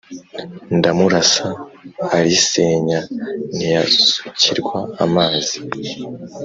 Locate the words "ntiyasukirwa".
3.55-4.79